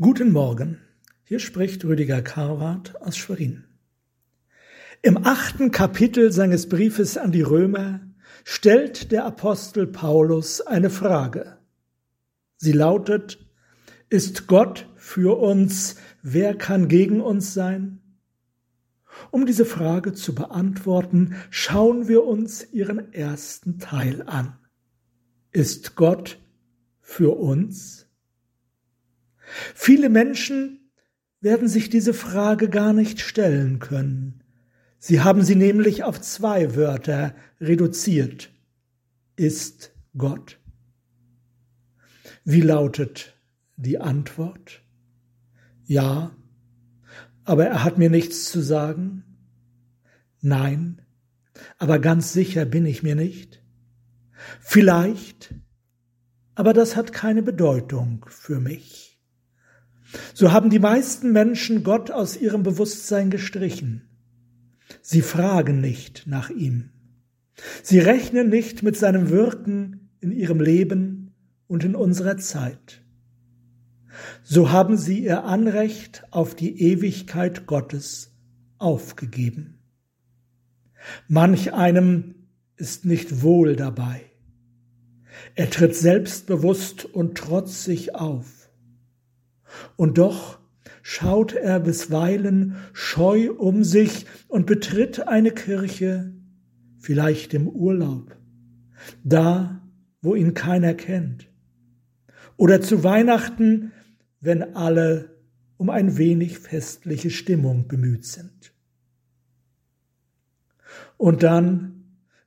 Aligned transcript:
Guten 0.00 0.30
Morgen, 0.30 0.78
hier 1.24 1.40
spricht 1.40 1.84
Rüdiger 1.84 2.22
Karwart 2.22 3.02
aus 3.02 3.16
Schwerin. 3.16 3.64
Im 5.02 5.26
achten 5.26 5.72
Kapitel 5.72 6.30
seines 6.30 6.68
Briefes 6.68 7.18
an 7.18 7.32
die 7.32 7.42
Römer 7.42 7.98
stellt 8.44 9.10
der 9.10 9.24
Apostel 9.24 9.88
Paulus 9.88 10.60
eine 10.60 10.88
Frage. 10.88 11.58
Sie 12.58 12.70
lautet, 12.70 13.44
ist 14.08 14.46
Gott 14.46 14.88
für 14.94 15.36
uns, 15.36 15.96
wer 16.22 16.54
kann 16.54 16.86
gegen 16.86 17.20
uns 17.20 17.52
sein? 17.52 18.00
Um 19.32 19.46
diese 19.46 19.64
Frage 19.64 20.12
zu 20.12 20.32
beantworten, 20.32 21.34
schauen 21.50 22.06
wir 22.06 22.22
uns 22.22 22.72
ihren 22.72 23.12
ersten 23.12 23.80
Teil 23.80 24.22
an. 24.22 24.60
Ist 25.50 25.96
Gott 25.96 26.38
für 27.00 27.36
uns? 27.36 28.07
Viele 29.74 30.08
Menschen 30.08 30.90
werden 31.40 31.68
sich 31.68 31.88
diese 31.88 32.14
Frage 32.14 32.68
gar 32.68 32.92
nicht 32.92 33.20
stellen 33.20 33.78
können. 33.78 34.42
Sie 34.98 35.20
haben 35.20 35.42
sie 35.42 35.54
nämlich 35.54 36.02
auf 36.04 36.20
zwei 36.20 36.74
Wörter 36.74 37.34
reduziert. 37.60 38.50
Ist 39.36 39.92
Gott? 40.16 40.58
Wie 42.44 42.60
lautet 42.60 43.36
die 43.76 43.98
Antwort? 43.98 44.82
Ja, 45.84 46.34
aber 47.44 47.66
er 47.66 47.84
hat 47.84 47.98
mir 47.98 48.10
nichts 48.10 48.50
zu 48.50 48.60
sagen. 48.60 49.22
Nein, 50.40 51.02
aber 51.78 51.98
ganz 51.98 52.32
sicher 52.32 52.64
bin 52.64 52.84
ich 52.84 53.02
mir 53.02 53.14
nicht. 53.14 53.62
Vielleicht, 54.60 55.54
aber 56.54 56.72
das 56.72 56.96
hat 56.96 57.12
keine 57.12 57.42
Bedeutung 57.42 58.26
für 58.28 58.60
mich. 58.60 59.17
So 60.34 60.52
haben 60.52 60.70
die 60.70 60.78
meisten 60.78 61.32
Menschen 61.32 61.84
Gott 61.84 62.10
aus 62.10 62.36
ihrem 62.36 62.62
Bewusstsein 62.62 63.30
gestrichen. 63.30 64.08
Sie 65.02 65.22
fragen 65.22 65.80
nicht 65.80 66.26
nach 66.26 66.50
ihm. 66.50 66.90
Sie 67.82 67.98
rechnen 67.98 68.48
nicht 68.48 68.82
mit 68.82 68.96
seinem 68.96 69.30
Wirken 69.30 70.10
in 70.20 70.32
ihrem 70.32 70.60
Leben 70.60 71.34
und 71.66 71.84
in 71.84 71.94
unserer 71.94 72.38
Zeit. 72.38 73.02
So 74.42 74.70
haben 74.70 74.96
sie 74.96 75.22
ihr 75.24 75.44
Anrecht 75.44 76.24
auf 76.30 76.54
die 76.54 76.80
Ewigkeit 76.80 77.66
Gottes 77.66 78.32
aufgegeben. 78.78 79.78
Manch 81.28 81.72
einem 81.72 82.34
ist 82.76 83.04
nicht 83.04 83.42
wohl 83.42 83.76
dabei. 83.76 84.22
Er 85.54 85.70
tritt 85.70 85.94
selbstbewusst 85.94 87.04
und 87.04 87.36
trotzig 87.36 88.14
auf 88.14 88.57
und 89.96 90.18
doch 90.18 90.58
schaut 91.02 91.54
er 91.54 91.80
bisweilen 91.80 92.76
scheu 92.92 93.50
um 93.52 93.84
sich 93.84 94.26
und 94.48 94.66
betritt 94.66 95.26
eine 95.26 95.50
Kirche, 95.50 96.32
vielleicht 96.98 97.54
im 97.54 97.68
Urlaub, 97.68 98.36
da, 99.24 99.82
wo 100.20 100.34
ihn 100.34 100.54
keiner 100.54 100.94
kennt, 100.94 101.48
oder 102.56 102.80
zu 102.80 103.04
Weihnachten, 103.04 103.92
wenn 104.40 104.74
alle 104.74 105.36
um 105.76 105.90
ein 105.90 106.18
wenig 106.18 106.58
festliche 106.58 107.30
Stimmung 107.30 107.86
bemüht 107.88 108.26
sind. 108.26 108.74
Und 111.16 111.42
dann 111.42 111.98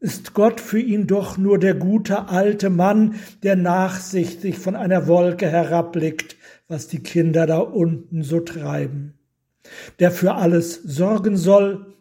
ist 0.00 0.32
Gott 0.32 0.60
für 0.60 0.80
ihn 0.80 1.06
doch 1.06 1.36
nur 1.36 1.58
der 1.58 1.74
gute 1.74 2.28
alte 2.28 2.70
Mann, 2.70 3.16
der 3.42 3.56
nachsichtig 3.56 4.58
von 4.58 4.74
einer 4.74 5.06
Wolke 5.06 5.46
herabblickt, 5.48 6.36
was 6.70 6.86
die 6.86 7.02
Kinder 7.02 7.46
da 7.46 7.58
unten 7.58 8.22
so 8.22 8.38
treiben, 8.38 9.14
der 9.98 10.12
für 10.12 10.36
alles 10.36 10.74
sorgen 10.84 11.36
soll 11.36 11.96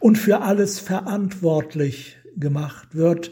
und 0.00 0.18
für 0.18 0.40
alles 0.40 0.80
verantwortlich 0.80 2.16
gemacht 2.36 2.96
wird, 2.96 3.30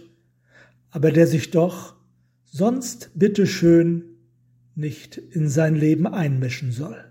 aber 0.93 1.11
der 1.11 1.27
sich 1.27 1.51
doch 1.51 1.97
sonst 2.45 3.11
bitteschön 3.17 4.05
nicht 4.77 5.19
in 5.19 5.49
sein 5.49 5.75
Leben 5.75 6.07
einmischen 6.07 6.71
soll. 6.71 7.05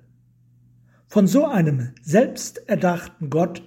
Von 1.08 1.28
so 1.28 1.46
einem 1.46 1.90
selbsterdachten 2.02 3.30
Gott 3.30 3.62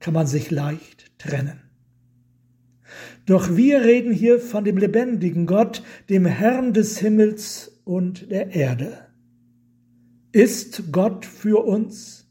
kann 0.00 0.14
man 0.14 0.26
sich 0.26 0.50
leicht 0.50 1.12
trennen. 1.18 1.60
Doch 3.26 3.54
wir 3.54 3.82
reden 3.82 4.12
hier 4.12 4.40
von 4.40 4.64
dem 4.64 4.78
lebendigen 4.78 5.44
Gott, 5.44 5.82
dem 6.08 6.24
Herrn 6.24 6.72
des 6.72 6.98
Himmels 6.98 7.75
und 7.86 8.32
der 8.32 8.54
Erde. 8.54 9.06
Ist 10.32 10.92
Gott 10.92 11.24
für 11.24 11.64
uns? 11.64 12.28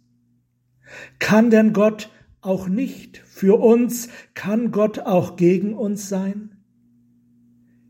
Kann 1.18 1.50
denn 1.50 1.74
Gott 1.74 2.12
auch 2.42 2.68
nicht 2.68 3.18
für 3.18 3.60
uns? 3.60 4.10
Kann 4.34 4.72
Gott 4.72 5.00
auch 5.00 5.38
gegen 5.38 5.74
uns 5.74 6.10
sein? 6.10 6.58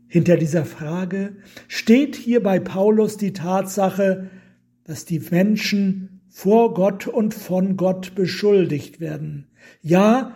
Hinter 0.06 0.36
dieser 0.36 0.64
Frage 0.64 1.36
steht 1.66 2.14
hier 2.14 2.40
bei 2.42 2.60
Paulus 2.60 3.16
die 3.16 3.32
Tatsache, 3.32 4.30
dass 4.84 5.04
die 5.04 5.18
Menschen 5.18 6.20
vor 6.28 6.72
Gott 6.72 7.08
und 7.08 7.34
von 7.34 7.76
Gott 7.76 8.14
beschuldigt 8.14 9.00
werden. 9.00 9.48
Ja, 9.82 10.34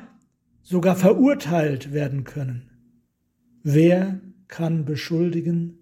sogar 0.62 0.97
verurteilt 0.97 1.92
werden 1.92 2.24
können. 2.24 2.70
Wer 3.62 4.20
kann 4.48 4.84
beschuldigen? 4.84 5.79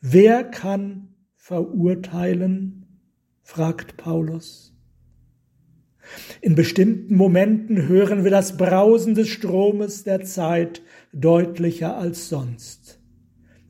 Wer 0.00 0.44
kann 0.44 1.14
verurteilen? 1.36 2.86
fragt 3.42 3.96
Paulus. 3.96 4.72
In 6.40 6.54
bestimmten 6.54 7.14
Momenten 7.16 7.88
hören 7.88 8.24
wir 8.24 8.30
das 8.30 8.56
Brausen 8.56 9.14
des 9.14 9.28
Stromes 9.28 10.04
der 10.04 10.24
Zeit 10.24 10.82
deutlicher 11.12 11.96
als 11.96 12.28
sonst. 12.28 13.00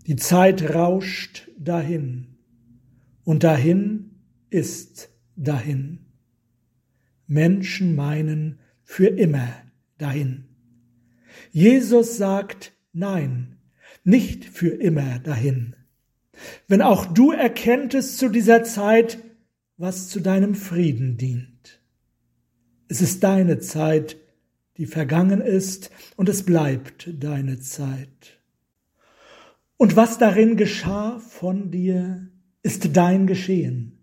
Die 0.06 0.16
Zeit 0.16 0.74
rauscht 0.74 1.48
dahin 1.58 2.38
und 3.24 3.44
dahin 3.44 4.20
ist 4.50 5.10
dahin. 5.36 6.06
Menschen 7.26 7.94
meinen 7.94 8.60
für 8.82 9.06
immer 9.06 9.48
dahin. 9.98 10.48
Jesus 11.50 12.16
sagt 12.16 12.72
Nein, 12.92 13.56
nicht 14.04 14.44
für 14.44 14.68
immer 14.68 15.18
dahin. 15.18 15.76
Wenn 16.68 16.82
auch 16.82 17.06
du 17.06 17.32
erkenntest 17.32 18.18
zu 18.18 18.28
dieser 18.28 18.64
Zeit, 18.64 19.18
was 19.76 20.08
zu 20.08 20.20
deinem 20.20 20.54
Frieden 20.54 21.16
dient. 21.16 21.80
Es 22.88 23.00
ist 23.00 23.24
deine 23.24 23.58
Zeit, 23.58 24.16
die 24.76 24.86
vergangen 24.86 25.40
ist, 25.40 25.90
und 26.16 26.28
es 26.28 26.44
bleibt 26.44 27.10
deine 27.18 27.60
Zeit. 27.60 28.40
Und 29.76 29.96
was 29.96 30.18
darin 30.18 30.56
geschah 30.56 31.18
von 31.18 31.70
dir, 31.70 32.28
ist 32.62 32.96
dein 32.96 33.26
Geschehen. 33.26 33.98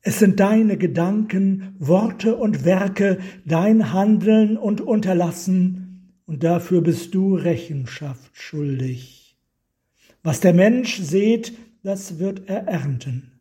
Es 0.00 0.18
sind 0.18 0.40
deine 0.40 0.76
Gedanken, 0.76 1.74
Worte 1.78 2.36
und 2.36 2.64
Werke, 2.64 3.18
dein 3.44 3.92
Handeln 3.92 4.56
und 4.56 4.80
Unterlassen, 4.80 6.12
und 6.26 6.42
dafür 6.42 6.80
bist 6.80 7.14
du 7.14 7.36
Rechenschaft 7.36 8.36
schuldig. 8.36 9.25
Was 10.26 10.40
der 10.40 10.54
Mensch 10.54 10.98
sät, 10.98 11.52
das 11.84 12.18
wird 12.18 12.48
er 12.48 12.66
ernten. 12.66 13.38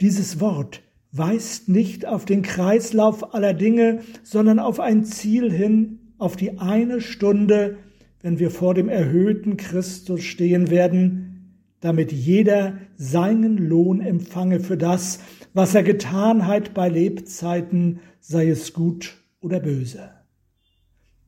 Dieses 0.00 0.40
Wort 0.40 0.82
weist 1.12 1.68
nicht 1.68 2.06
auf 2.06 2.24
den 2.24 2.42
Kreislauf 2.42 3.34
aller 3.34 3.54
Dinge, 3.54 4.00
sondern 4.24 4.58
auf 4.58 4.80
ein 4.80 5.04
Ziel 5.04 5.48
hin, 5.48 6.14
auf 6.18 6.34
die 6.34 6.58
eine 6.58 7.00
Stunde, 7.00 7.76
wenn 8.20 8.40
wir 8.40 8.50
vor 8.50 8.74
dem 8.74 8.88
erhöhten 8.88 9.56
Christus 9.56 10.24
stehen 10.24 10.70
werden, 10.70 11.60
damit 11.78 12.10
jeder 12.10 12.78
seinen 12.96 13.56
Lohn 13.56 14.00
empfange 14.00 14.58
für 14.58 14.76
das, 14.76 15.20
was 15.54 15.72
er 15.76 15.84
getan 15.84 16.48
hat 16.48 16.74
bei 16.74 16.88
Lebzeiten, 16.88 18.00
sei 18.18 18.48
es 18.48 18.72
gut 18.72 19.18
oder 19.40 19.60
böse. 19.60 20.10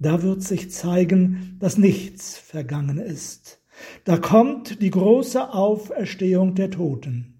Da 0.00 0.25
wird 0.25 0.43
sich 0.43 0.72
zeigen, 0.72 1.58
dass 1.61 1.78
nichts 1.78 2.37
vergangen 2.37 2.99
ist. 2.99 3.62
Da 4.05 4.17
kommt 4.17 4.82
die 4.82 4.90
große 4.90 5.52
Auferstehung 5.52 6.55
der 6.55 6.70
Toten. 6.70 7.34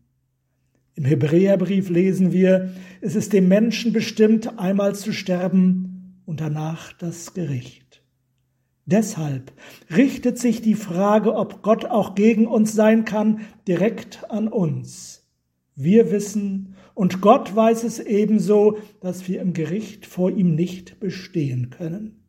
Im 0.95 1.05
Hebräerbrief 1.05 1.89
lesen 1.89 2.33
wir, 2.33 2.71
es 3.01 3.15
ist 3.17 3.33
dem 3.33 3.49
Menschen 3.49 3.93
bestimmt, 3.93 4.59
einmal 4.59 4.95
zu 4.95 5.13
sterben 5.13 6.21
und 6.27 6.41
danach 6.41 6.93
das 6.93 7.35
Gericht. 7.35 8.03
Deshalb 8.85 9.53
richtet 9.95 10.39
sich 10.39 10.61
die 10.61 10.75
Frage, 10.75 11.35
ob 11.35 11.63
Gott 11.63 11.85
auch 11.85 12.15
gegen 12.15 12.47
uns 12.47 12.73
sein 12.73 13.05
kann, 13.05 13.41
direkt 13.67 14.31
an 14.31 14.49
uns. 14.49 15.27
Wir 15.75 16.11
wissen, 16.11 16.75
und 16.95 17.21
Gott 17.21 17.57
weiß 17.57 17.85
es 17.85 17.99
ebenso, 18.01 18.79
dass 19.01 19.27
wir 19.29 19.41
im 19.41 19.55
Gericht 19.55 20.05
vor 20.05 20.31
ihm 20.31 20.55
nicht 20.55 21.01
bestehen 21.01 21.71
können. 21.71 22.22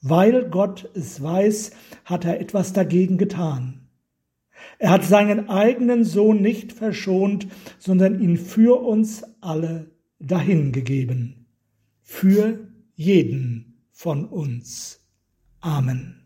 Weil 0.00 0.48
Gott 0.48 0.88
es 0.94 1.22
weiß, 1.22 1.72
hat 2.04 2.24
er 2.24 2.40
etwas 2.40 2.72
dagegen 2.72 3.18
getan. 3.18 3.88
Er 4.78 4.90
hat 4.90 5.04
seinen 5.04 5.48
eigenen 5.48 6.04
Sohn 6.04 6.40
nicht 6.40 6.72
verschont, 6.72 7.48
sondern 7.78 8.20
ihn 8.20 8.36
für 8.36 8.80
uns 8.80 9.24
alle 9.40 9.90
dahingegeben. 10.18 11.46
Für 12.02 12.58
jeden 12.94 13.82
von 13.92 14.24
uns. 14.24 15.04
Amen. 15.60 16.17